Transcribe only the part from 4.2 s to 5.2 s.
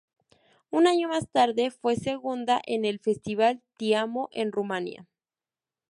en Rumanía.